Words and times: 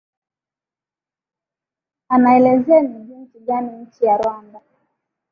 anaelezea 2.09 2.81
ni 2.81 3.05
jinsi 3.05 3.39
gani 3.39 3.81
nchi 3.85 4.05
ya 4.05 4.17
rwanda 4.17 4.61